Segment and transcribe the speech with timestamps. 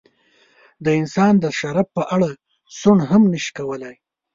[0.83, 2.29] د انسان د شرف په اړه
[2.79, 3.95] سوڼ هم نشي کولای.